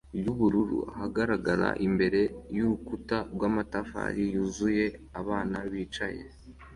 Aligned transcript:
wubururu 0.23 0.79
ahagarara 0.93 1.69
imbere 1.87 2.21
yurukuta 2.55 3.17
rwamatafari 3.33 4.23
yuzuye 4.33 4.85
abana 5.19 5.57
bicaye 5.71 6.23